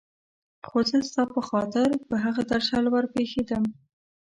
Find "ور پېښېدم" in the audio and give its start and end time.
2.89-3.63